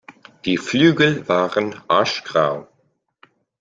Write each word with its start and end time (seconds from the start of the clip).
Die 0.45 0.57
Flügel 0.57 1.29
waren 1.29 1.79
aschgrau. 1.87 2.67